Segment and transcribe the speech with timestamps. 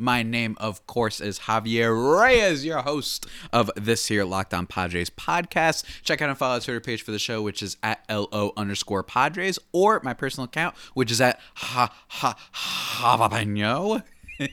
[0.00, 5.10] My name, of course, is Javier Reyes, your host of this here Locked On Padres
[5.10, 5.82] podcast.
[6.04, 9.02] Check out and follow the Twitter page for the show, which is at LO underscore
[9.02, 12.38] Padres, or my personal account, which is at ha ha
[13.00, 14.04] jalapeno.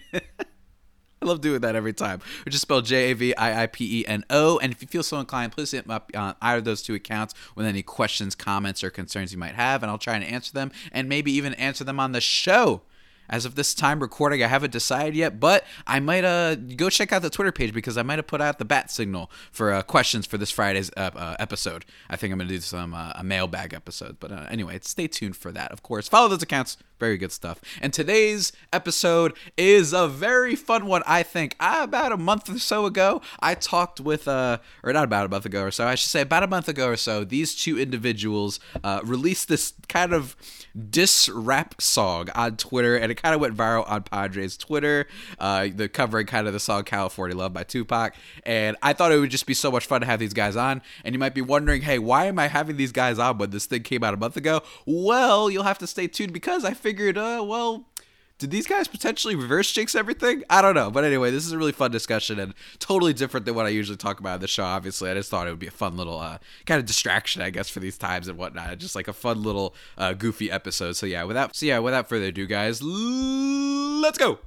[1.22, 2.22] I love doing that every time.
[2.44, 4.58] Which is spelled J A V I I P E N O.
[4.58, 6.96] And if you feel so inclined, please hit me up on either of those two
[6.96, 10.54] accounts with any questions, comments, or concerns you might have, and I'll try and answer
[10.54, 12.82] them and maybe even answer them on the show.
[13.30, 17.12] As of this time recording, I haven't decided yet, but I might uh go check
[17.12, 19.82] out the Twitter page because I might have put out the bat signal for uh,
[19.82, 21.86] questions for this Friday's uh, uh, episode.
[22.10, 25.38] I think I'm gonna do some uh, a mailbag episode, but uh, anyway, stay tuned
[25.38, 25.72] for that.
[25.72, 26.78] Of course, follow those accounts.
[27.00, 27.60] Very good stuff.
[27.82, 31.56] And today's episode is a very fun one, I think.
[31.60, 35.46] About a month or so ago, I talked with, uh, or not about a month
[35.46, 38.62] ago or so, I should say about a month ago or so, these two individuals
[38.82, 40.38] uh, released this kind of
[40.76, 45.08] diss rap song on Twitter, and it kind of went viral on Padres Twitter.
[45.40, 48.16] Uh, the covering kind of the song California Love by Tupac.
[48.46, 50.82] And I thought it would just be so much fun to have these guys on.
[51.04, 53.66] And you might be wondering, hey, why am I having these guys on when this
[53.66, 54.62] thing came out a month ago?
[54.86, 57.86] Well, you'll have to stay tuned because I figured, uh, well,
[58.38, 60.44] did these guys potentially reverse jinx everything?
[60.50, 60.92] I don't know.
[60.92, 63.98] But anyway, this is a really fun discussion and totally different than what I usually
[63.98, 64.64] talk about on the show.
[64.64, 67.50] Obviously, I just thought it would be a fun little uh, kind of distraction, I
[67.50, 68.78] guess, for these times and whatnot.
[68.78, 70.98] Just like a fun little uh, goofy episode.
[70.98, 72.90] So yeah, without so yeah, without further ado, guys, l-
[74.02, 74.40] let's go.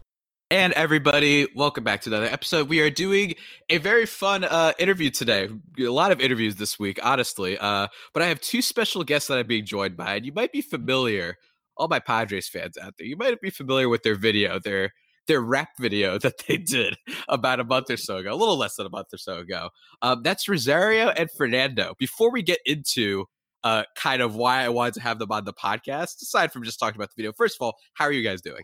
[0.51, 2.71] And everybody, welcome back to another episode.
[2.71, 3.35] We are doing
[3.69, 5.49] a very fun uh, interview today.
[5.79, 7.59] A lot of interviews this week, honestly.
[7.59, 10.51] Uh, but I have two special guests that I'm being joined by, and you might
[10.51, 11.37] be familiar
[11.79, 14.93] all my Padres fans out there, you might be familiar with their video, their
[15.27, 16.97] their rap video that they did
[17.29, 19.71] about a month or so ago, a little less than a month or so ago.
[20.03, 21.95] Um, that's Rosario and Fernando.
[21.99, 23.27] Before we get into
[23.63, 26.81] uh, kind of why I wanted to have them on the podcast, aside from just
[26.81, 28.63] talking about the video, first of all, how are you guys doing?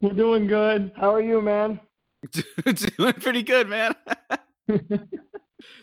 [0.00, 0.92] We're doing good.
[0.96, 1.80] How are you, man?
[2.98, 3.94] doing pretty good, man.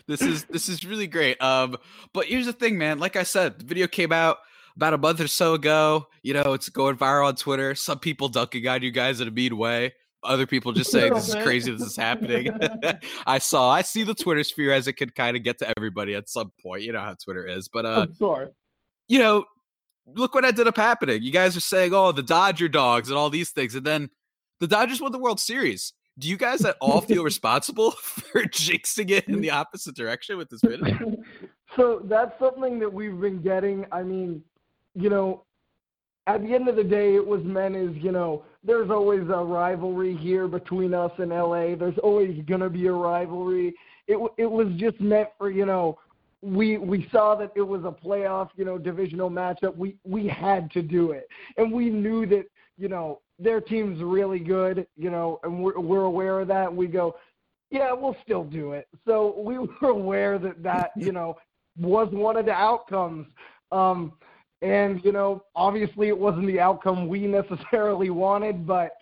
[0.06, 1.40] this is this is really great.
[1.42, 1.76] Um,
[2.12, 2.98] but here's the thing, man.
[2.98, 4.38] Like I said, the video came out
[4.76, 6.06] about a month or so ago.
[6.22, 7.74] You know, it's going viral on Twitter.
[7.74, 9.92] Some people dunking on you guys in a mean way.
[10.22, 11.70] Other people just saying this is crazy.
[11.70, 12.48] This is happening.
[13.26, 13.70] I saw.
[13.70, 16.50] I see the Twitter sphere as it could kind of get to everybody at some
[16.62, 16.82] point.
[16.82, 18.48] You know how Twitter is, but uh, sorry.
[19.06, 19.44] You know,
[20.06, 21.22] look what ended up happening.
[21.22, 24.08] You guys are saying, "Oh, the Dodger dogs" and all these things, and then
[24.60, 25.92] the Dodgers won the World Series.
[26.18, 30.48] Do you guys at all feel responsible for jinxing it in the opposite direction with
[30.48, 31.16] this video?
[31.76, 33.84] so that's something that we've been getting.
[33.92, 34.42] I mean,
[34.94, 35.44] you know,
[36.26, 39.44] at the end of the day, it was meant as, you know, there's always a
[39.44, 41.74] rivalry here between us and LA.
[41.74, 43.74] There's always going to be a rivalry.
[44.06, 45.98] It, it was just meant for, you know,
[46.44, 49.76] we we saw that it was a playoff, you know, divisional matchup.
[49.76, 51.26] We we had to do it,
[51.56, 52.44] and we knew that
[52.76, 56.74] you know their team's really good, you know, and we're we're aware of that.
[56.74, 57.16] We go,
[57.70, 58.88] yeah, we'll still do it.
[59.06, 61.36] So we were aware that that you know
[61.78, 63.26] was one of the outcomes.
[63.72, 64.12] Um,
[64.64, 68.92] and, you know, obviously it wasn't the outcome we necessarily wanted, but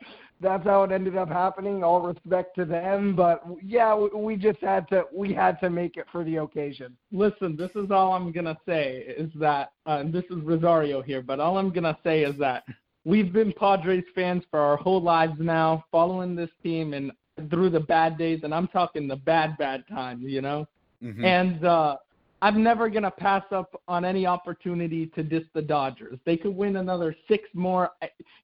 [0.40, 1.84] that's how it ended up happening.
[1.84, 6.06] All respect to them, but yeah, we just had to we had to make it
[6.10, 6.96] for the occasion.
[7.12, 11.38] Listen, this is all I'm gonna say is that uh, this is Rosario here, but
[11.38, 12.64] all I'm gonna say is that
[13.04, 17.12] we've been Padres fans for our whole lives now, following this team and
[17.48, 20.66] through the bad days, and I'm talking the bad bad times, you know.
[21.02, 21.24] Mm-hmm.
[21.24, 21.96] And uh,
[22.42, 26.18] I'm never going to pass up on any opportunity to diss the Dodgers.
[26.26, 27.90] They could win another six more.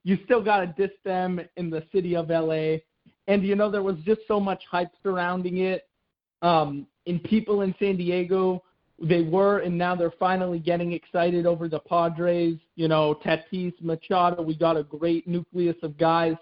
[0.04, 2.76] You still got to diss them in the city of LA.
[3.26, 5.88] And, you know, there was just so much hype surrounding it.
[6.42, 8.62] Um, and people in San Diego,
[9.02, 12.56] they were, and now they're finally getting excited over the Padres.
[12.76, 16.36] You know, Tatis, Machado, we got a great nucleus of guys.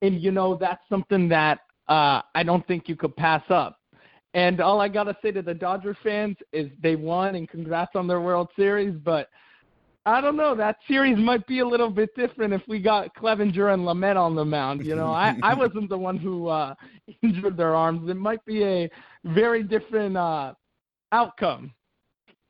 [0.00, 3.78] And, you know, that's something that uh, I don't think you could pass up.
[4.34, 8.08] And all I gotta say to the Dodger fans is they won and congrats on
[8.08, 8.94] their World Series.
[9.04, 9.28] But
[10.06, 10.54] I don't know.
[10.54, 14.34] That series might be a little bit different if we got Clevinger and Lamet on
[14.34, 14.84] the mound.
[14.84, 16.74] You know, I, I wasn't the one who uh,
[17.22, 18.10] injured their arms.
[18.10, 18.90] It might be a
[19.24, 20.54] very different uh,
[21.12, 21.72] outcome.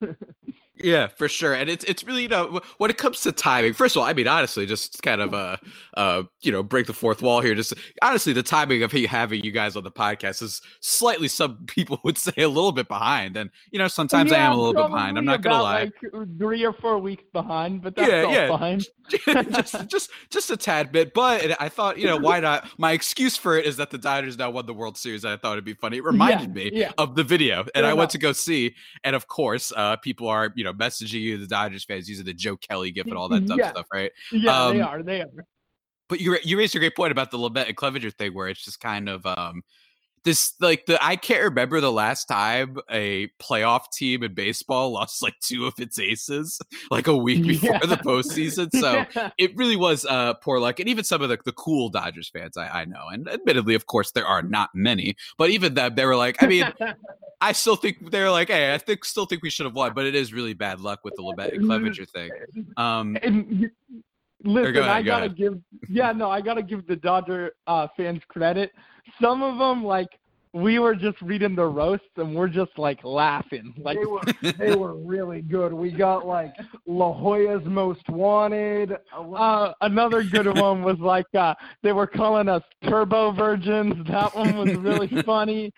[0.76, 1.54] Yeah, for sure.
[1.54, 3.74] And it's it's really you know when it comes to timing.
[3.74, 5.56] First of all, I mean honestly, just kind of uh
[5.96, 7.54] uh you know break the fourth wall here.
[7.54, 12.00] Just honestly, the timing of having you guys on the podcast is slightly some people
[12.02, 14.74] would say a little bit behind, and you know sometimes yeah, I am a little
[14.74, 15.16] bit behind.
[15.16, 18.58] I'm not gonna lie, like three or four weeks behind, but that's yeah, all yeah.
[18.58, 18.80] fine.
[19.52, 22.68] just just just a tad bit, but I thought you know why not?
[22.78, 25.24] My excuse for it is that the Dodgers now won the World Series.
[25.24, 25.98] I thought it'd be funny.
[25.98, 27.98] It reminded yeah, me of the video, and Fair I enough.
[27.98, 28.74] went to go see,
[29.04, 32.34] and of course, uh people are you know messaging you, the Dodgers fans using the
[32.34, 33.70] Joe Kelly gif and all that yeah.
[33.70, 34.10] stuff, right?
[34.32, 35.02] Yeah, um, they are.
[35.02, 35.46] They are.
[36.08, 38.64] But you you raised a great point about the Lamet and Clevinger thing, where it's
[38.64, 39.62] just kind of um
[40.24, 45.22] this like the I can't remember the last time a playoff team in baseball lost
[45.22, 46.60] like two of its aces
[46.90, 47.86] like a week before yeah.
[47.86, 48.70] the postseason.
[48.84, 49.30] So yeah.
[49.38, 50.80] it really was uh poor luck.
[50.80, 53.86] And even some of the, the cool Dodgers fans I, I know, and admittedly, of
[53.86, 56.72] course, there are not many, but even them, they were like, I mean,
[57.40, 60.06] I still think they're like, hey, I think still think we should have won, but
[60.06, 62.30] it is really bad luck with the Clevinger thing.
[62.76, 63.70] Um, and
[64.44, 67.88] listen, go ahead, I gotta go give, yeah, no, I gotta give the Dodger uh,
[67.96, 68.72] fans credit.
[69.20, 70.08] Some of them, like
[70.54, 73.74] we were just reading the roasts and we're just like laughing.
[73.76, 75.72] Like they were, they were really good.
[75.72, 76.54] We got like
[76.86, 78.92] La Jolla's Most Wanted.
[79.12, 83.94] Uh, another good one was like uh, they were calling us turbo virgins.
[84.06, 85.72] That one was really funny.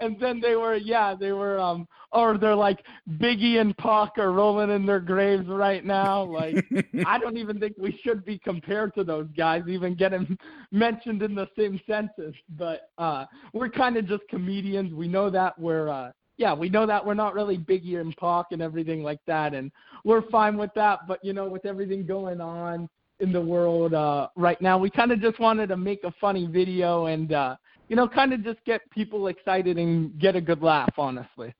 [0.00, 2.84] And then they were, yeah, they were, um, or they're like
[3.18, 6.22] Biggie and Pac are rolling in their graves right now.
[6.22, 6.64] Like
[7.06, 10.36] I don't even think we should be compared to those guys, even getting
[10.70, 12.36] mentioned in the same sentence.
[12.58, 14.92] But uh, we're kind of just comedians.
[14.92, 18.46] We know that we're uh, yeah, we know that we're not really Biggie and Pac
[18.50, 19.70] and everything like that, and
[20.04, 21.00] we're fine with that.
[21.06, 22.88] But you know, with everything going on
[23.20, 26.46] in the world uh, right now, we kind of just wanted to make a funny
[26.46, 27.56] video and uh,
[27.88, 31.54] you know, kind of just get people excited and get a good laugh, honestly.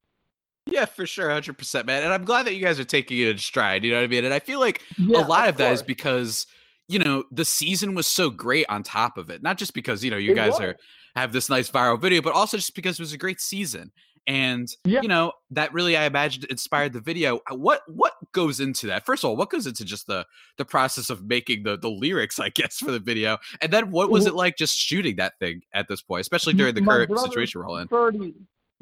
[0.67, 2.05] Yeah, for sure, hundred percent, man.
[2.05, 3.85] And I'm glad that you guys are taking it in stride.
[3.85, 4.25] You know what I mean?
[4.25, 6.47] And I feel like yeah, a lot of, of that is because
[6.89, 9.43] you know the season was so great on top of it.
[9.43, 10.61] Not just because you know you it guys was.
[10.61, 10.77] are
[11.17, 13.93] have this nice viral video, but also just because it was a great season.
[14.29, 15.03] And yeah.
[15.03, 17.41] you know that really, I imagine, inspired the video.
[17.51, 19.05] Uh, what what goes into that?
[19.05, 20.25] First of all, what goes into just the
[20.59, 24.11] the process of making the the lyrics, I guess, for the video, and then what
[24.11, 27.61] was it like just shooting that thing at this point, especially during the current situation
[27.61, 27.89] we're all in?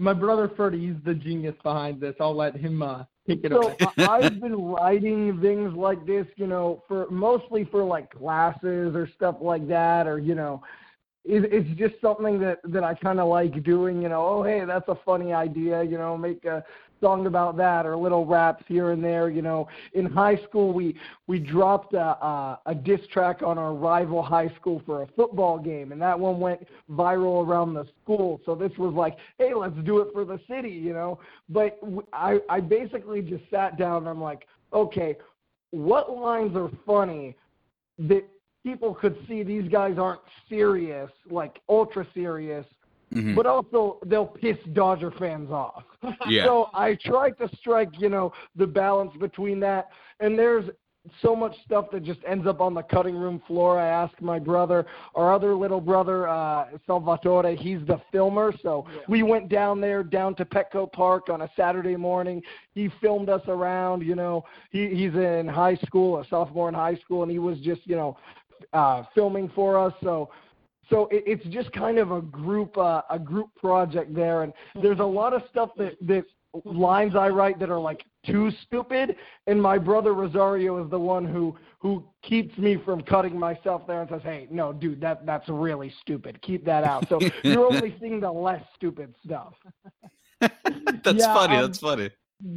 [0.00, 2.14] My brother Ferdy, he's the genius behind this.
[2.20, 3.76] I'll let him uh, take it so away.
[3.98, 9.36] I've been writing things like this, you know, for mostly for like classes or stuff
[9.42, 10.62] like that, or you know,
[11.26, 14.00] it, it's just something that that I kind of like doing.
[14.00, 15.82] You know, oh hey, that's a funny idea.
[15.82, 16.64] You know, make a
[17.00, 19.30] song about that or little raps here and there.
[19.30, 23.74] You know, in high school we we dropped a, a, a diss track on our
[23.74, 28.40] rival high school for a football game, and that one went viral around the school.
[28.44, 30.70] So this was like, hey, let's do it for the city.
[30.70, 31.18] You know,
[31.48, 31.78] but
[32.12, 35.16] I I basically just sat down and I'm like, okay,
[35.70, 37.36] what lines are funny
[37.98, 38.24] that
[38.62, 42.66] people could see these guys aren't serious, like ultra serious,
[43.14, 43.34] mm-hmm.
[43.34, 45.84] but also they'll piss Dodger fans off.
[46.28, 46.44] Yeah.
[46.44, 49.88] so I tried to strike, you know, the balance between that.
[50.20, 50.64] And there's
[51.22, 53.78] so much stuff that just ends up on the cutting room floor.
[53.78, 58.52] I asked my brother, our other little brother, uh, Salvatore, he's the filmer.
[58.62, 59.00] So yeah.
[59.08, 62.42] we went down there, down to Petco Park on a Saturday morning.
[62.74, 66.96] He filmed us around, you know, he, he's in high school, a sophomore in high
[66.96, 68.16] school, and he was just, you know,
[68.72, 69.94] uh, filming for us.
[70.02, 70.30] So
[70.90, 74.52] so it, it's just kind of a group uh, a group project there, and
[74.82, 76.24] there's a lot of stuff that that
[76.64, 81.24] lines I write that are like too stupid, and my brother Rosario is the one
[81.24, 85.48] who who keeps me from cutting myself there and says, "Hey, no, dude, that that's
[85.48, 86.40] really stupid.
[86.42, 89.54] Keep that out." So you're only seeing the less stupid stuff.
[90.40, 91.56] that's yeah, funny.
[91.56, 92.10] Um, that's funny.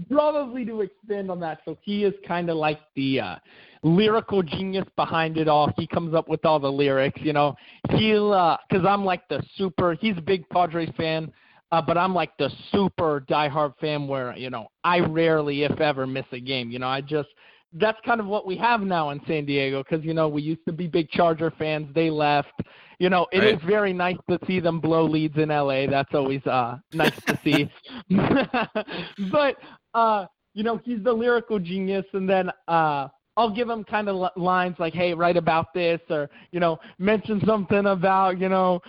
[0.10, 3.36] Probably to expand on that, so he is kind of like the uh,
[3.84, 5.72] lyrical genius behind it all.
[5.78, 7.56] He comes up with all the lyrics, you know.
[7.90, 11.32] He'll uh, cuz I'm like the super he's a big Padres fan,
[11.74, 16.06] uh, but I'm like the super diehard fan where, you know, I rarely if ever
[16.06, 16.70] miss a game.
[16.72, 17.30] You know, I just
[17.76, 20.66] that's kind of what we have now in San Diego because you know we used
[20.68, 21.88] to be big Charger fans.
[21.94, 22.54] They left.
[23.00, 23.56] You know, it right.
[23.56, 25.88] is very nice to see them blow leads in LA.
[25.88, 27.70] That's always uh nice to see.
[29.32, 29.58] but
[29.94, 34.30] uh, you know, he's the lyrical genius, and then uh, I'll give him kind of
[34.36, 38.80] lines like, "Hey, write about this," or you know, mention something about you know,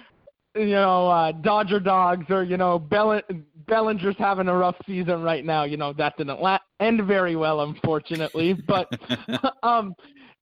[0.54, 3.20] you know, uh, Dodger dogs, or you know, Bell-
[3.66, 5.64] Bellinger's having a rough season right now.
[5.64, 8.54] You know, that didn't la- end very well, unfortunately.
[8.66, 8.88] But
[9.62, 9.94] um,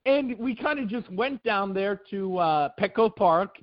[0.06, 3.56] and we kind of just went down there to uh, Petco Park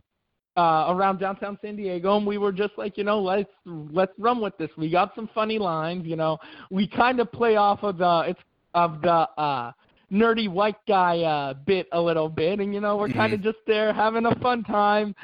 [0.57, 4.41] uh, around downtown San Diego, and we were just like, you know, let's let's run
[4.41, 4.69] with this.
[4.77, 6.37] We got some funny lines, you know.
[6.71, 8.23] We kind of play off of the.
[8.27, 8.39] It's
[8.75, 9.71] of the uh
[10.11, 13.57] nerdy white guy uh bit a little bit and you know we're kind of just
[13.67, 15.15] there having a fun time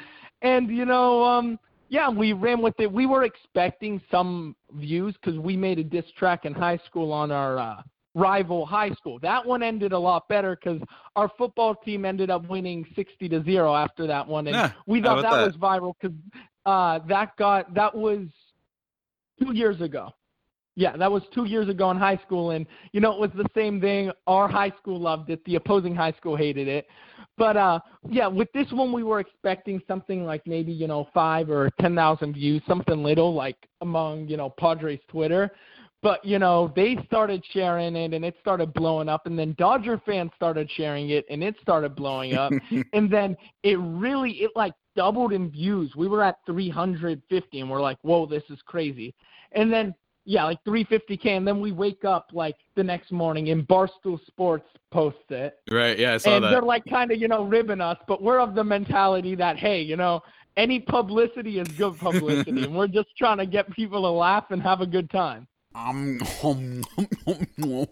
[0.42, 2.90] and you know um yeah we ran with it.
[2.90, 7.30] We were expecting some views because we made a diss track in high school on
[7.30, 7.82] our uh
[8.14, 9.18] rival high school.
[9.20, 10.80] That one ended a lot better because
[11.16, 14.46] our football team ended up winning 60 to 0 after that one.
[14.46, 16.16] And Yeah, we thought that, about was viral because
[16.64, 18.26] uh that got that was
[19.40, 20.10] two years ago.
[20.78, 23.46] Yeah, that was two years ago in high school, and you know it was the
[23.54, 24.10] same thing.
[24.26, 26.86] Our high school loved it, the opposing high school hated it.
[27.38, 31.50] But uh, yeah, with this one we were expecting something like maybe you know five
[31.50, 35.50] or ten thousand views, something little like among you know Padres Twitter.
[36.02, 40.00] But you know they started sharing it, and it started blowing up, and then Dodger
[40.06, 42.52] fans started sharing it, and it started blowing up,
[42.92, 45.94] and then it really it like doubled in views.
[45.94, 49.14] We were at 350, and we're like, whoa, this is crazy.
[49.52, 49.94] And then
[50.26, 54.68] yeah, like 350k, and then we wake up like the next morning and Barstool Sports
[54.90, 55.98] posts it, Right.
[55.98, 56.50] Yeah, I saw and that.
[56.50, 59.80] they're like kind of you know ribbing us, but we're of the mentality that hey,
[59.80, 60.20] you know,
[60.56, 64.60] any publicity is good publicity, and we're just trying to get people to laugh and
[64.62, 65.46] have a good time.
[65.76, 66.56] Um, oh,
[67.62, 67.86] oh,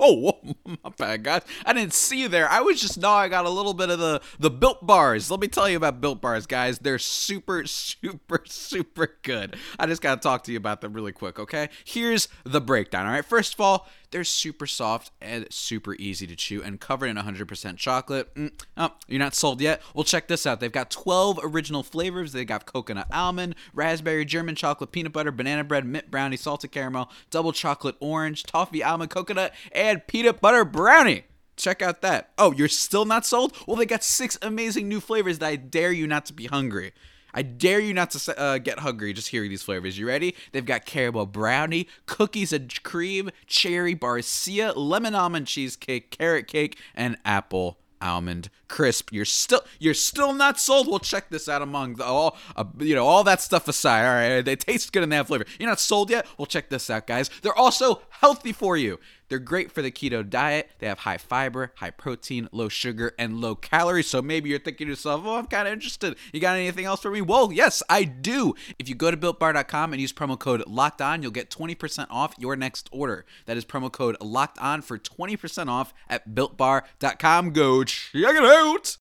[0.00, 0.32] oh,
[0.64, 1.42] my bad, guys.
[1.66, 2.48] I didn't see you there.
[2.48, 5.30] I was just now I got a little bit of the the built bars.
[5.30, 6.78] Let me tell you about built bars, guys.
[6.78, 9.56] They're super, super, super good.
[9.78, 11.68] I just gotta talk to you about them really quick, okay?
[11.84, 13.04] Here's the breakdown.
[13.04, 13.24] All right.
[13.24, 17.76] First of all, they're super soft and super easy to chew and covered in 100%
[17.76, 18.34] chocolate.
[18.34, 19.82] Mm, oh, you're not sold yet?
[19.94, 20.60] Well, check this out.
[20.60, 22.32] They've got 12 original flavors.
[22.32, 27.10] They got coconut almond, raspberry, German chocolate, peanut butter, banana bread, mint brownie, salted caramel,
[27.30, 31.24] double chocolate orange, toffee almond coconut, and peanut butter brownie.
[31.56, 32.30] Check out that.
[32.38, 33.54] Oh, you're still not sold?
[33.66, 36.92] Well, they got six amazing new flavors that I dare you not to be hungry.
[37.34, 39.98] I dare you not to uh, get hungry just hearing these flavors.
[39.98, 40.34] You ready?
[40.52, 47.16] They've got caramel brownie, cookies and cream, cherry barcia, lemon almond cheesecake, carrot cake, and
[47.24, 49.12] apple almond crisp.
[49.12, 50.86] You're still you're still not sold.
[50.86, 54.06] We'll check this out among the, all uh, you know all that stuff aside.
[54.06, 55.44] All right, they taste good and they have flavor.
[55.58, 56.26] You're not sold yet?
[56.38, 57.30] Well, check this out, guys.
[57.42, 58.98] They're also healthy for you.
[59.30, 60.68] They're great for the keto diet.
[60.80, 64.08] They have high fiber, high protein, low sugar, and low calories.
[64.08, 66.16] So maybe you're thinking to yourself, oh, I'm kind of interested.
[66.32, 67.22] You got anything else for me?
[67.22, 68.54] Well, yes, I do.
[68.78, 72.34] If you go to builtbar.com and use promo code locked on, you'll get 20% off
[72.38, 73.24] your next order.
[73.46, 77.52] That is promo code locked on for 20% off at builtbar.com.
[77.52, 78.98] Go check it out.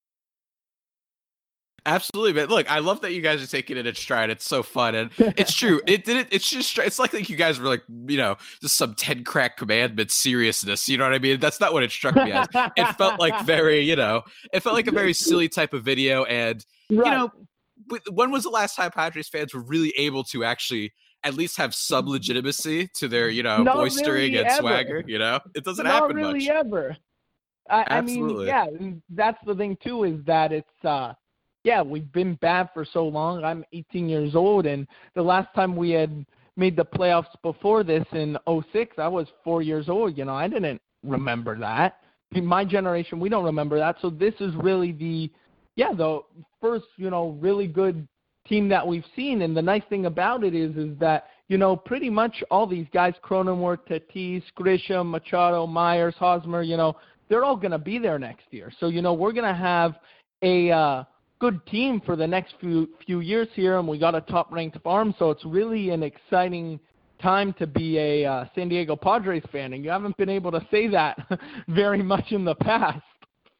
[1.90, 4.30] Absolutely, but Look, I love that you guys are taking it in stride.
[4.30, 5.82] It's so fun, and it's true.
[5.88, 6.28] It did it.
[6.32, 9.58] It's just it's like like you guys were like you know just some ten crack
[9.58, 10.88] commandment seriousness.
[10.88, 11.40] You know what I mean?
[11.40, 12.48] That's not what it struck me as.
[12.78, 14.22] It felt like very you know
[14.54, 17.32] it felt like a very silly type of video, and you know
[18.12, 20.94] when was the last time Padres fans were really able to actually
[21.24, 24.60] at least have some legitimacy to their you know Not boistering really and ever.
[24.60, 25.04] swagger?
[25.08, 26.50] You know, it doesn't Not happen really much.
[26.50, 26.98] ever.
[27.70, 28.66] I, I mean, yeah,
[29.10, 31.14] that's the thing too is that it's uh
[31.64, 33.44] yeah, we've been bad for so long.
[33.44, 36.26] I'm 18 years old, and the last time we had
[36.56, 40.18] made the playoffs before this in '06, I was four years old.
[40.18, 42.00] You know, I didn't remember that.
[42.34, 43.98] In my generation, we don't remember that.
[44.02, 45.32] So this is really the,
[45.76, 46.22] yeah, the
[46.62, 48.08] first, you know, really good
[48.48, 49.42] team that we've seen.
[49.42, 52.86] And the nice thing about it is, is that you know, pretty much all these
[52.94, 56.96] guys, Cronenworth, Tatis, Grisham, Machado, Myers, Hosmer, you know,
[57.28, 58.72] they're all going to be there next year.
[58.80, 59.96] So, you know, we're going to have
[60.44, 61.04] a uh,
[61.40, 65.14] good team for the next few few years here, and we got a top-ranked farm.
[65.18, 66.80] So it's really an exciting
[67.22, 70.66] time to be a uh, San Diego Padres fan, and you haven't been able to
[70.72, 71.18] say that
[71.68, 73.02] very much in the past.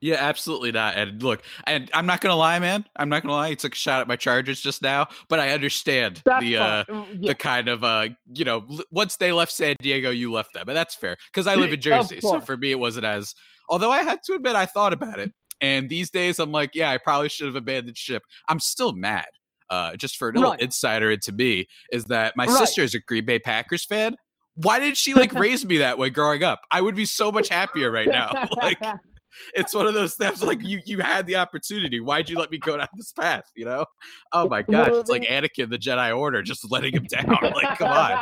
[0.02, 0.96] Yeah, absolutely not.
[0.96, 2.86] And look, and I'm not gonna lie, man.
[2.96, 3.54] I'm not gonna lie.
[3.54, 6.84] Took a shot at my Chargers just now, but I understand That's the uh.
[6.88, 7.06] Yeah.
[7.20, 10.78] the kind of uh, you know, once they left San Diego, you left them, and
[10.78, 12.22] that's fair because I live in Jersey.
[12.22, 13.36] So for me, it wasn't as.
[13.72, 16.90] Although I had to admit, I thought about it, and these days I'm like, yeah,
[16.92, 18.24] I probably should have abandoned ship.
[18.48, 19.28] I'm still mad.
[19.70, 20.62] Uh, just for a little Right.
[20.62, 22.58] insider into me is that my Right.
[22.58, 24.16] sister is a Green Bay Packers fan.
[24.56, 26.62] Why did she like raise me that way growing up?
[26.72, 28.34] I would be so much happier right now.
[28.62, 28.80] Like
[29.54, 32.00] it's one of those steps like you you had the opportunity.
[32.00, 33.44] Why'd you let me go down this path?
[33.56, 33.86] You know?
[34.34, 37.38] Oh my gosh, Well, it's like Anakin the Jedi Order, just letting him down.
[37.54, 38.20] Like, come on.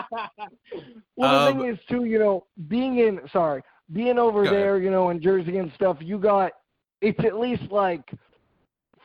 [1.16, 3.64] Well, the Um, thing is too, you know, being in sorry,
[3.94, 4.60] being over Go ahead.
[4.60, 6.52] there, you know, in Jersey and stuff, you got
[7.02, 8.10] it's at least like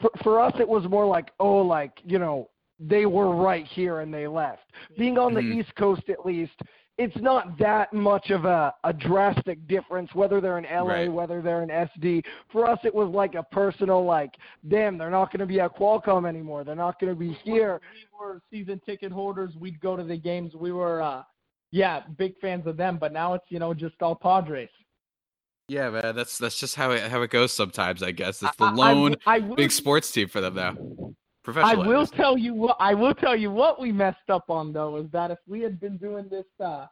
[0.01, 2.49] for for us it was more like oh like you know
[2.81, 4.71] they were right here and they left.
[4.99, 5.37] Being on Mhm.
[5.37, 6.59] the East Coast at least,
[6.99, 11.13] it's not that much of a a drastic difference whether they're in LA, Right.
[11.13, 12.25] whether they're in SD.
[12.49, 14.35] For us it was like a personal like
[14.69, 16.65] damn, they're not going to be at Qualcomm anymore.
[16.65, 17.81] They're not going to be here.
[17.95, 19.55] we were season ticket holders.
[19.57, 20.55] We'd go to the games.
[20.57, 21.23] We were, uh,
[21.71, 22.97] yeah, big fans of them.
[22.99, 24.71] But now it's you know just all Padres.
[25.73, 28.03] Yeah, man, that's that's just how it how it goes sometimes.
[28.03, 30.77] I guess it's the lone I, I, will, big sports team for them now.
[31.43, 31.83] Professional.
[31.83, 34.99] I will tell you what I will tell you what we messed up on though
[34.99, 36.89] is that if we had been doing this uh,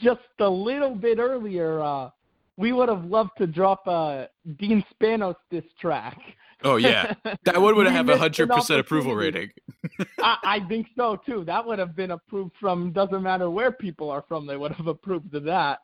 [0.00, 2.10] just a little bit earlier, uh,
[2.56, 4.28] we would have loved to drop a
[4.60, 6.16] Dean Spanos this track.
[6.62, 9.50] Oh yeah, that one would have a hundred percent approval rating.
[10.20, 11.42] I, I, think so too.
[11.46, 12.92] That would have been approved from.
[12.92, 15.80] Doesn't matter where people are from, they would have approved of that.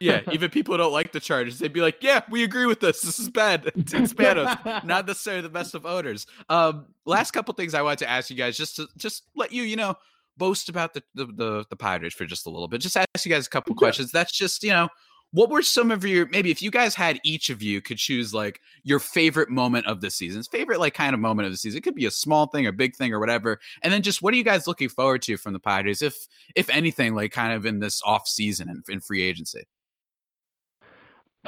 [0.00, 2.80] Yeah, even people who don't like the Chargers, they'd be like, "Yeah, we agree with
[2.80, 3.02] this.
[3.02, 6.26] This is bad." Dean Spanos, not necessarily the best of owners.
[6.48, 9.62] Um, last couple things I wanted to ask you guys, just to just let you,
[9.62, 9.94] you know,
[10.38, 12.80] boast about the the the, the Padres for just a little bit.
[12.80, 14.10] Just ask you guys a couple questions.
[14.10, 14.88] That's just you know
[15.32, 18.34] what were some of your maybe if you guys had each of you could choose
[18.34, 21.78] like your favorite moment of the season's favorite like kind of moment of the season
[21.78, 24.34] it could be a small thing a big thing or whatever and then just what
[24.34, 26.16] are you guys looking forward to from the padres if
[26.56, 29.62] if anything like kind of in this off season and in free agency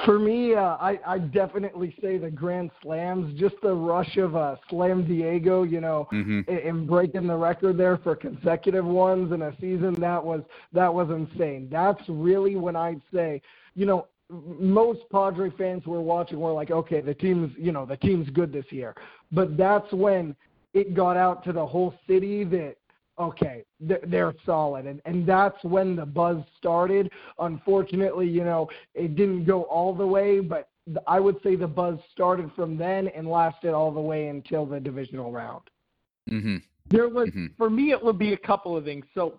[0.04, 4.56] for me, uh, I I definitely say the grand slams, just the rush of uh,
[4.70, 6.40] Slam Diego, you know, mm-hmm.
[6.50, 9.94] and, breaking the record there for consecutive ones in a season.
[10.00, 11.68] That was that was insane.
[11.70, 13.42] That's really when I'd say
[13.74, 17.96] you know, most Padre fans were watching were like, okay, the team's, you know, the
[17.96, 18.94] team's good this year.
[19.30, 20.34] But that's when
[20.74, 22.76] it got out to the whole city that,
[23.22, 24.86] okay, they're solid.
[24.86, 27.10] And, and that's when the buzz started.
[27.38, 30.68] Unfortunately, you know, it didn't go all the way, but
[31.06, 34.80] I would say the buzz started from then and lasted all the way until the
[34.80, 35.62] divisional round.
[36.30, 36.56] Mm-hmm.
[36.90, 37.46] There was, mm-hmm.
[37.56, 39.04] for me, it would be a couple of things.
[39.14, 39.38] So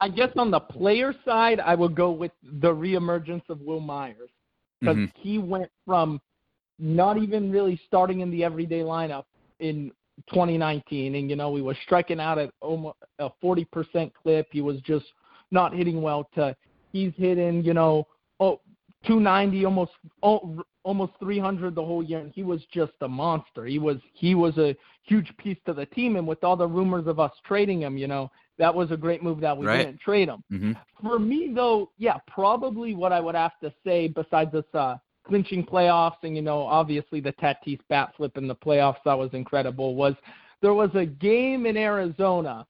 [0.00, 4.30] I guess on the player side, I would go with the reemergence of Wil Myers
[4.80, 5.20] because mm-hmm.
[5.20, 6.20] he went from
[6.78, 9.24] not even really starting in the everyday lineup
[9.60, 9.92] in
[10.28, 14.48] 2019, and you know he was striking out at almost a 40% clip.
[14.50, 15.06] He was just
[15.50, 16.28] not hitting well.
[16.34, 16.56] To
[16.92, 18.06] he's hitting, you know,
[18.40, 18.60] oh,
[19.06, 23.66] 290, almost oh, almost 300 the whole year, and he was just a monster.
[23.66, 27.06] He was he was a huge piece to the team, and with all the rumors
[27.06, 29.86] of us trading him, you know, that was a great move that we right.
[29.86, 30.42] didn't trade him.
[30.52, 30.72] Mm-hmm.
[31.06, 35.64] For me, though, yeah, probably what I would have to say, besides this uh, clinching
[35.64, 39.94] playoffs and you know, obviously the Tatis bat flip in the playoffs that was incredible,
[39.94, 40.14] was
[40.60, 42.66] there was a game in Arizona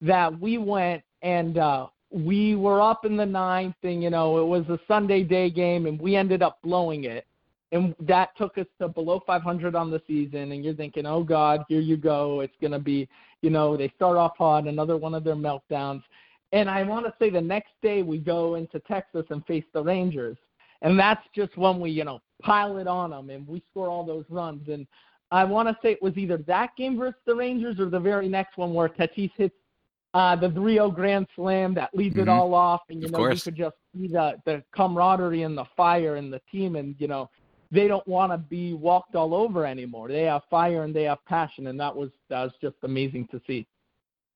[0.00, 4.46] that we went and uh, we were up in the ninth, and you know, it
[4.46, 7.26] was a Sunday day game, and we ended up blowing it.
[7.72, 11.64] And that took us to below 500 on the season and you're thinking oh god
[11.68, 12.40] here you go.
[12.40, 13.08] It's going to be
[13.40, 16.02] you know they start off hot another one of their meltdowns.
[16.52, 19.82] And i want to say the next day we go into texas and face the
[19.82, 20.36] rangers
[20.84, 24.04] and that's just when we you know pile it on them and we score all
[24.04, 24.86] those runs and
[25.32, 28.28] i want to say it was either that game versus the rangers or the very
[28.28, 29.56] next one where tatis hits
[30.14, 32.22] uh, the 3-0 grand slam that leads mm-hmm.
[32.22, 35.64] it all off, and you know you could just see the the camaraderie and the
[35.76, 37.28] fire and the team, and you know
[37.72, 40.08] they don't want to be walked all over anymore.
[40.08, 43.40] They have fire and they have passion, and that was that was just amazing to
[43.44, 43.66] see.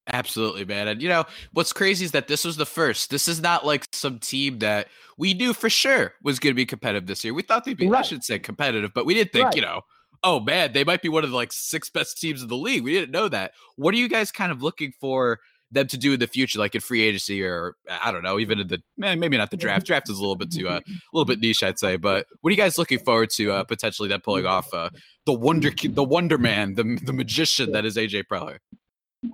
[0.09, 0.89] Absolutely, man.
[0.89, 3.11] And you know what's crazy is that this was the first.
[3.11, 6.67] This is not like some team that we knew for sure was going to be
[6.67, 7.35] competitive this year.
[7.35, 8.01] We thought they'd be, right.
[8.01, 9.57] I should say, competitive, but we didn't think, right.
[9.57, 9.83] you know,
[10.25, 12.85] oh man, they might be one of the like six best teams in the league.
[12.85, 13.53] We didn't know that.
[13.77, 15.41] What are you guys kind of looking for
[15.71, 18.61] them to do in the future, like in free agency or I don't know, even
[18.61, 19.87] in the maybe not the draft.
[19.87, 21.97] Draft is a little bit too uh, a little bit niche, I'd say.
[21.97, 24.91] But what are you guys looking forward to uh, potentially them pulling off uh,
[25.27, 28.59] the wonder the Wonder Man, the the magician that is AJ Preller?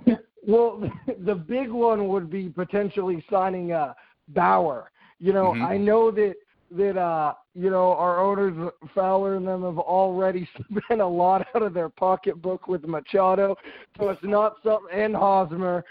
[0.46, 0.82] Well,
[1.24, 3.94] the big one would be potentially signing uh,
[4.28, 4.90] Bauer.
[5.18, 5.64] You know, mm-hmm.
[5.64, 6.34] I know that
[6.70, 10.48] that uh, you know our owners Fowler and them have already
[10.86, 13.56] spent a lot out of their pocketbook with Machado,
[13.98, 15.84] so it's not something and Hosmer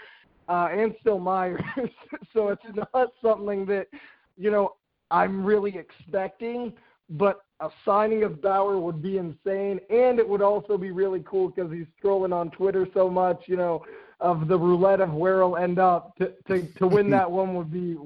[0.48, 1.60] uh, and still Myers.
[2.32, 2.62] so it's
[2.92, 3.86] not something that,
[4.36, 4.74] you know,
[5.10, 6.72] I'm really expecting,
[7.10, 11.48] but a signing of Bauer would be insane, and it would also be really cool
[11.50, 13.84] because he's scrolling on Twitter so much, you know,
[14.20, 16.16] of the roulette of where he'll end up.
[16.16, 17.96] To to, to win that one would be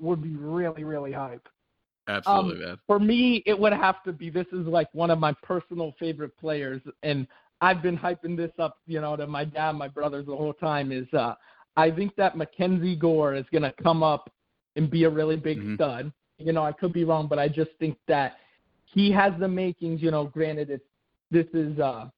[0.00, 1.48] would be really really hype.
[2.08, 2.78] Absolutely, um, man.
[2.86, 4.30] For me, it would have to be.
[4.30, 7.26] This is like one of my personal favorite players, and
[7.60, 10.92] I've been hyping this up, you know, to my dad, my brothers the whole time.
[10.92, 11.34] Is uh,
[11.76, 14.30] I think that Mackenzie Gore is going to come up
[14.76, 15.74] and be a really big mm-hmm.
[15.74, 16.12] stud.
[16.38, 18.36] You know, I could be wrong, but I just think that
[18.86, 20.00] he has the makings.
[20.00, 20.84] You know, granted, it's
[21.30, 22.08] this is uh,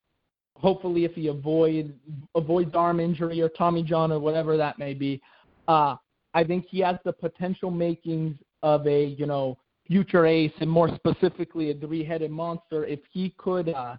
[0.60, 1.94] hopefully if he avoid
[2.34, 5.20] avoids arm injury or Tommy John or whatever that may be.
[5.66, 5.96] Uh,
[6.34, 10.88] I think he has the potential makings of a you know future ace and more
[10.94, 13.96] specifically a three-headed monster if he could uh,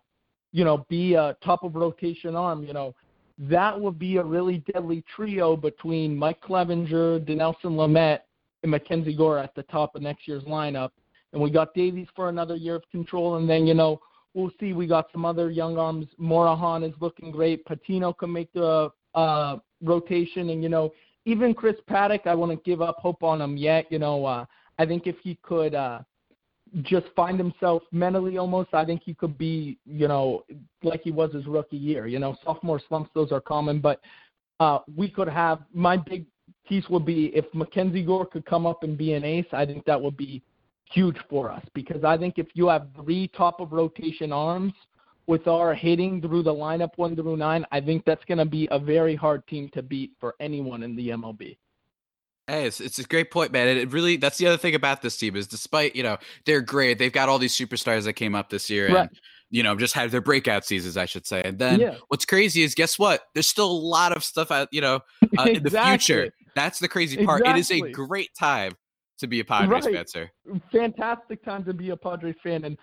[0.52, 2.64] you know be a top of rotation arm.
[2.64, 2.96] You know,
[3.40, 8.20] that would be a really deadly trio between Mike Clevinger, Dinelson Lamet,
[8.62, 10.92] and Mackenzie Gore at the top of next year's lineup.
[11.34, 14.00] and we got Davies for another year of control, and then you know
[14.34, 14.74] we'll see.
[14.74, 16.08] We got some other young arms.
[16.20, 17.66] Morejon is looking great.
[17.66, 20.92] Patino can make the uh, rotation, and you know
[21.26, 23.86] even Chris Paddack, I wouldn't give up hope on him yet.
[23.92, 24.46] You know, uh,
[24.80, 26.00] I think if he could uh,
[26.82, 30.44] just find himself mentally almost, I think he could be, you know,
[30.84, 32.08] like he was his rookie year.
[32.08, 34.02] You know, sophomore slumps, those are common, but
[34.60, 36.26] uh, we could have my big
[36.68, 39.86] piece would be if Mackenzie Gore could come up and be an ace, I think
[39.86, 40.42] that would be
[40.92, 44.74] huge for us because I think if you have three top of rotation arms
[45.28, 48.68] with our hitting through the lineup one through nine, I think that's going to be
[48.72, 51.58] a very hard team to beat for anyone in the MLB.
[52.48, 53.68] Hey, it's, it's a great point, man.
[53.68, 57.00] It really that's the other thing about this team is despite you know they're great,
[57.00, 59.10] they've got all these superstars that came up this year and right.
[59.52, 61.42] you know just had their breakout seasons, I should say.
[61.46, 61.96] And then yeah.
[62.10, 63.22] what's crazy is guess what?
[63.34, 65.56] There's still a lot of stuff out you know uh, exactly.
[65.56, 66.34] in the future.
[66.56, 67.42] That's the crazy part.
[67.42, 67.78] Exactly.
[67.78, 68.74] It is a great time
[69.22, 69.96] to be a Padres right.
[69.96, 70.30] fan, sir.
[70.72, 72.78] Fantastic time to be a Padres fan, and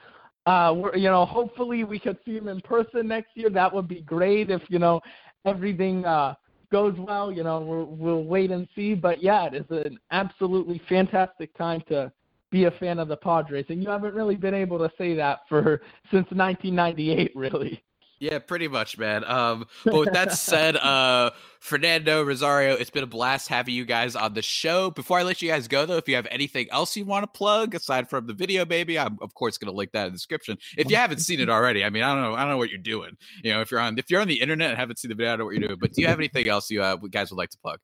[0.46, 3.50] uh, we're, you know, hopefully we could see him in person next year.
[3.50, 5.00] That would be great if you know
[5.44, 6.34] everything uh,
[6.72, 7.30] goes well.
[7.30, 8.94] You know, we'll, we'll wait and see.
[8.94, 12.10] But yeah, it is an absolutely fantastic time to
[12.50, 15.40] be a fan of the Padres, and you haven't really been able to say that
[15.48, 17.82] for since 1998, really.
[18.20, 19.24] Yeah, pretty much, man.
[19.24, 24.16] Um, but with that said, uh, Fernando Rosario, it's been a blast having you guys
[24.16, 24.90] on the show.
[24.90, 27.38] Before I let you guys go, though, if you have anything else you want to
[27.38, 30.16] plug aside from the video, baby, I'm of course going to link that in the
[30.16, 30.58] description.
[30.76, 32.70] If you haven't seen it already, I mean, I don't know, I don't know what
[32.70, 33.16] you're doing.
[33.42, 35.32] You know, if you're on if you're on the internet and haven't seen the video,
[35.32, 35.78] I don't know what you're doing.
[35.80, 37.78] But do you have anything else you uh, guys would like to plug?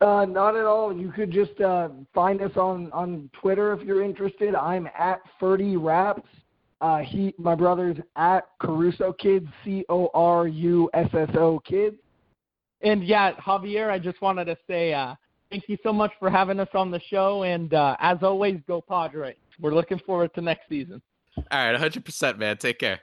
[0.00, 0.96] Uh, not at all.
[0.96, 4.54] You could just uh, find us on on Twitter if you're interested.
[4.54, 6.28] I'm at Ferdy Raps.
[6.80, 11.96] Uh, he, my brother's at Caruso Kids, C O R U S S O Kids.
[12.82, 15.14] And yeah, Javier, I just wanted to say uh,
[15.50, 17.42] thank you so much for having us on the show.
[17.42, 19.36] And uh, as always, go Padres.
[19.60, 21.02] We're looking forward to next season.
[21.36, 22.56] All right, 100%, man.
[22.56, 23.00] Take care.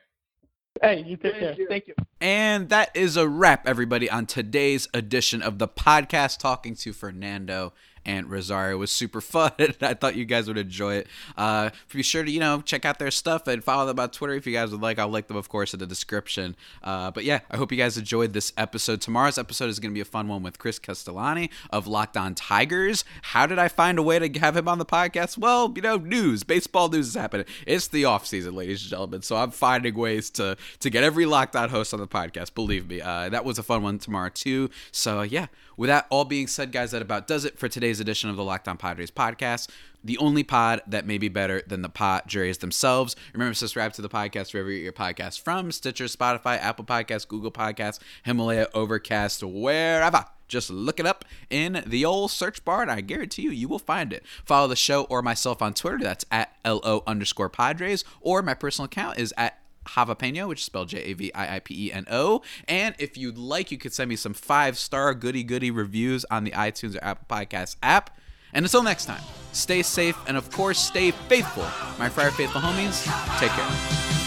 [0.81, 1.53] Hey, you take Thank care.
[1.53, 1.67] You.
[1.67, 1.95] Thank you.
[2.21, 7.73] And that is a wrap, everybody, on today's edition of the podcast, talking to Fernando
[8.07, 9.51] and Rosario was super fun.
[9.81, 11.07] I thought you guys would enjoy it.
[11.37, 14.33] Uh, be sure to you know check out their stuff and follow them on Twitter
[14.33, 14.97] if you guys would like.
[14.97, 16.55] I'll link them, of course, in the description.
[16.83, 19.01] Uh, but yeah, I hope you guys enjoyed this episode.
[19.01, 22.33] Tomorrow's episode is going to be a fun one with Chris Castellani of Locked On
[22.33, 23.03] Tigers.
[23.21, 25.37] How did I find a way to have him on the podcast?
[25.37, 27.45] Well, you know, news, baseball news is happening.
[27.65, 29.21] It's the off season, ladies and gentlemen.
[29.21, 32.53] So I'm finding ways to to get every Locked On host on the podcast.
[32.53, 34.69] Believe me, uh, that was a fun one tomorrow too.
[34.91, 38.29] So yeah, with that all being said, guys, that about does it for today's edition
[38.29, 39.69] of the Locked On Padres podcast.
[40.03, 43.15] The only pod that may be better than the Padres themselves.
[43.33, 46.85] Remember to subscribe to the podcast wherever you get your podcast from Stitcher, Spotify, Apple
[46.85, 50.25] Podcasts, Google Podcasts, Himalaya, Overcast, wherever.
[50.47, 53.79] Just look it up in the old search bar, and I guarantee you, you will
[53.79, 54.23] find it.
[54.45, 55.99] Follow the show or myself on Twitter.
[55.99, 60.89] That's at LO underscore Padres, or my personal account is at Javapeno, which is spelled
[60.89, 62.41] J A V I I P E N O.
[62.67, 66.43] And if you'd like, you could send me some five star goody goody reviews on
[66.43, 68.17] the iTunes or Apple Podcasts app.
[68.53, 69.21] And until next time,
[69.51, 71.67] stay safe and of course, stay faithful.
[71.99, 73.03] My Friar Faithful homies,
[73.39, 74.26] take care.